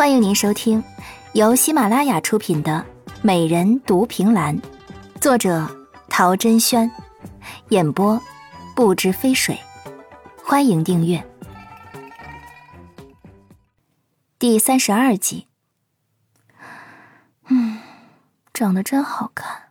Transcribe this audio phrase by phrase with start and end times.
[0.00, 0.82] 欢迎您收听
[1.34, 2.86] 由喜马拉雅出品的
[3.20, 4.58] 《美人独凭栏》，
[5.20, 5.68] 作者
[6.08, 6.90] 陶珍轩，
[7.68, 8.18] 演播
[8.74, 9.60] 不知飞水。
[10.42, 11.22] 欢迎订阅
[14.38, 15.48] 第三十二集。
[17.50, 17.80] 嗯，
[18.54, 19.64] 长得真好看，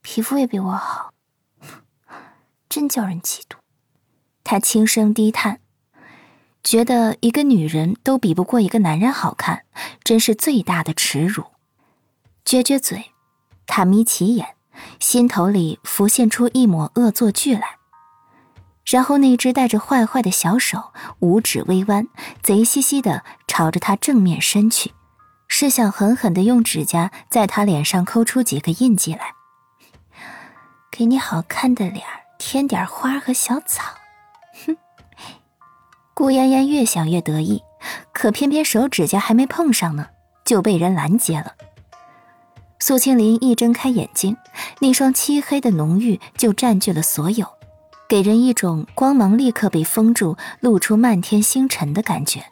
[0.00, 1.12] 皮肤也比我好，
[2.68, 3.56] 真叫人嫉妒。
[4.44, 5.58] 他轻声低叹。
[6.62, 9.64] 觉得一个女人都比不过一个男人好看，
[10.04, 11.44] 真是最大的耻辱。
[12.44, 13.12] 撅撅嘴，
[13.66, 14.54] 他眯起眼，
[14.98, 17.76] 心头里浮现出一抹恶作剧来。
[18.84, 22.08] 然后那只带着坏坏的小手，五指微弯，
[22.42, 24.92] 贼兮兮的朝着他正面伸去，
[25.46, 29.34] 是想狠狠的用指甲在他脸上抠出几个印记来，
[30.90, 32.04] 给你好看的脸
[32.38, 33.94] 添点花和小草。
[34.66, 34.76] 哼
[36.14, 37.62] 顾嫣嫣越想越得意，
[38.12, 40.08] 可偏偏手指甲还没碰上呢，
[40.44, 41.54] 就被人拦截了。
[42.78, 44.36] 苏青林一睁开眼睛，
[44.80, 47.46] 那双漆黑的浓郁就占据了所有，
[48.08, 52.44] 给人一种光芒立刻被封住，露出漫天星辰的感觉。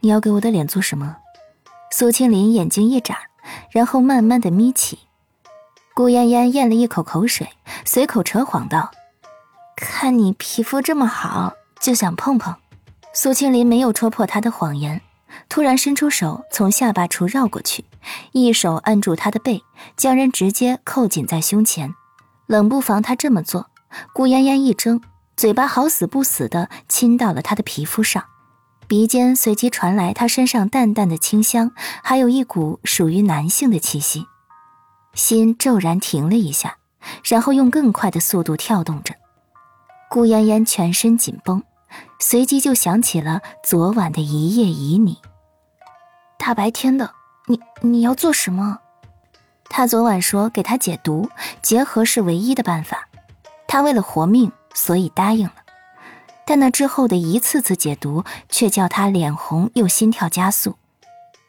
[0.00, 1.16] 你要给我的脸做什么？
[1.90, 3.18] 苏青林眼睛一眨，
[3.70, 4.98] 然后慢慢的眯起。
[5.94, 7.48] 顾嫣嫣咽了一口口水，
[7.84, 8.90] 随口扯谎道
[9.76, 11.52] ：“看你皮肤这么好。”
[11.84, 12.56] 就想碰碰，
[13.12, 15.02] 苏青林没有戳破他的谎言，
[15.50, 17.84] 突然伸出手从下巴处绕过去，
[18.32, 19.62] 一手按住他的背，
[19.94, 21.94] 将人直接扣紧在胸前。
[22.46, 23.66] 冷不防他这么做，
[24.14, 25.02] 顾嫣嫣一怔，
[25.36, 28.24] 嘴巴好死不死的亲到了他的皮肤上，
[28.88, 34.24] 鼻尖随即传来他身上淡淡的清香，还有一股属于男性的气息，
[35.12, 36.78] 心骤然停了一下，
[37.24, 39.14] 然后用更快的速度跳动着，
[40.08, 41.62] 顾嫣嫣全身紧绷。
[42.18, 45.18] 随即就想起了昨晚的一夜旖旎。
[46.38, 47.10] 大白天的，
[47.46, 48.78] 你你要做什么？
[49.70, 51.28] 他昨晚说给他解毒，
[51.62, 53.08] 结合是唯一的办法。
[53.66, 55.54] 他为了活命，所以答应了。
[56.46, 60.76] 但那之后的一次次解毒，却叫他脸红又心跳加速，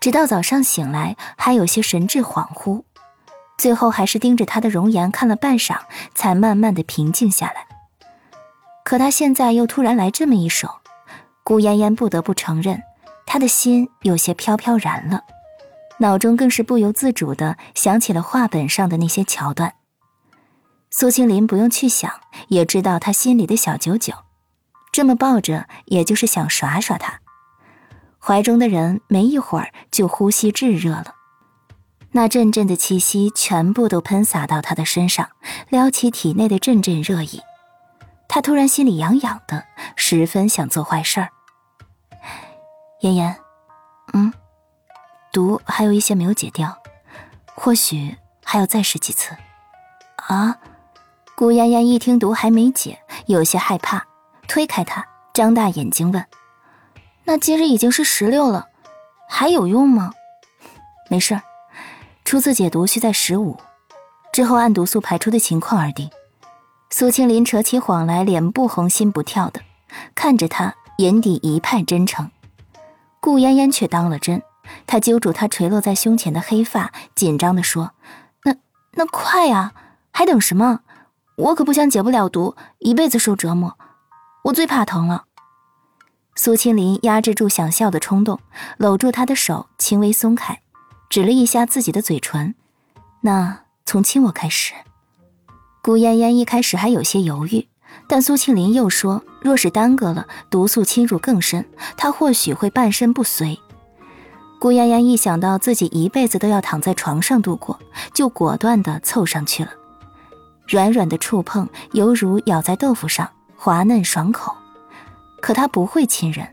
[0.00, 2.82] 直到早上醒来还有些神志恍惚，
[3.56, 5.78] 最后还是盯着他的容颜看了半晌，
[6.14, 7.69] 才慢慢的平静下来。
[8.90, 10.68] 可他现在又突然来这么一手，
[11.44, 12.82] 顾嫣嫣不得不承认，
[13.24, 15.22] 他的心有些飘飘然了，
[16.00, 19.74] 脑中更是不由自主的想起了画本上的那些桥段。
[20.90, 22.10] 苏青林不用去想，
[22.48, 24.12] 也知道他心里的小九九，
[24.90, 27.20] 这么抱着，也就是想耍耍他。
[28.18, 31.14] 怀中的人没一会儿就呼吸炙热了，
[32.10, 35.28] 那阵阵的气息全部都喷洒到他的身上，
[35.68, 37.40] 撩起体内的阵阵热意。
[38.32, 39.64] 他突然心里痒痒的，
[39.96, 41.30] 十分想做坏事儿。
[43.00, 43.36] 妍妍，
[44.12, 44.32] 嗯，
[45.32, 46.78] 毒还有一些没有解掉，
[47.56, 49.36] 或许还要再试几次。
[50.28, 50.56] 啊！
[51.34, 54.06] 顾妍妍一听毒还没解，有些害怕，
[54.46, 55.04] 推开他，
[55.34, 56.24] 张大眼睛问
[57.26, 58.68] ：“那今日已经是十六了，
[59.28, 60.12] 还有用吗？”
[61.10, 61.40] 没事，
[62.24, 63.58] 初次解毒需在十五，
[64.32, 66.08] 之后按毒素排出的情况而定。
[66.92, 69.62] 苏青林扯起谎来，脸不红心不跳的
[70.14, 72.30] 看着他，眼底一派真诚。
[73.20, 74.42] 顾嫣嫣却当了真，
[74.86, 77.92] 她揪住他垂落在胸前的黑发，紧张的说
[78.44, 78.54] ：“那
[78.94, 79.72] 那快呀，
[80.10, 80.80] 还等什么？
[81.36, 83.78] 我可不想解不了毒，一辈子受折磨。
[84.44, 85.24] 我最怕疼了。”
[86.34, 88.40] 苏青林压制住想笑的冲动，
[88.78, 90.60] 搂住他的手，轻微松开，
[91.08, 92.54] 指了一下自己的嘴唇
[93.22, 94.74] ：“那从亲我开始。”
[95.82, 97.66] 顾嫣嫣一开始还有些犹豫，
[98.06, 101.64] 但苏庆林又说：“若是耽搁了，毒素侵入更深，
[101.96, 103.58] 她或许会半身不遂。”
[104.60, 107.80] 顾嫣嫣一想到自己一辈子都要躺在床上度过，
[108.12, 109.70] 就果断地凑上去了。
[110.68, 113.26] 软软的触碰犹如咬在豆腐上，
[113.56, 114.54] 滑嫩爽口。
[115.40, 116.46] 可她不会亲人，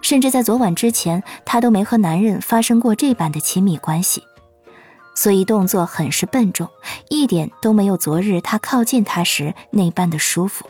[0.00, 4.22] 甚至在昨晚之前，她都没和男人发生过这般的亲密关系。
[5.18, 6.68] 所以动作很是笨重，
[7.08, 10.64] 一点都没有昨日他靠近他时那般的舒服。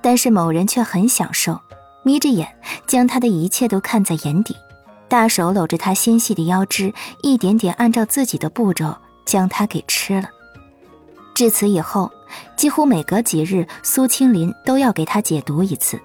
[0.00, 1.60] 但是某人却很享受，
[2.02, 2.48] 眯着眼
[2.86, 4.56] 将他的一切都看在眼底，
[5.06, 10.30] 大手搂着他纤细的腰肢，一点点按照自己的步骤将他给吃了。
[11.34, 12.10] 至此以后，
[12.56, 16.00] 几乎每隔几日，苏青林都要给他解毒一次，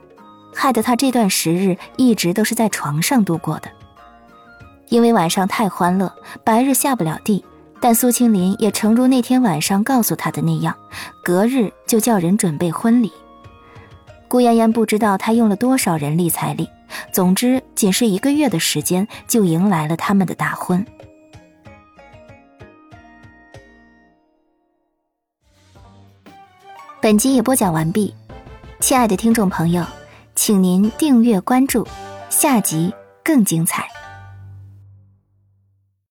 [0.53, 3.71] 害得他这段时日一直都是在床上度过的。
[4.89, 6.13] 因为晚上太欢乐，
[6.43, 7.45] 白日下不了地。
[7.83, 10.73] 但苏青林也诚如那天晚上告诉他的那样，
[11.21, 13.11] 隔日就叫人准备婚礼。
[14.29, 16.69] 顾妍妍不知道她用了多少人力财力，
[17.11, 20.85] 总之，仅是一个月的时间，就迎来了他们的大婚。
[27.01, 28.15] 本集也播讲完毕，
[28.79, 29.85] 亲爱的听众朋友，
[30.35, 31.85] 请您订阅关注，
[32.29, 32.93] 下集
[33.25, 33.92] 更精彩。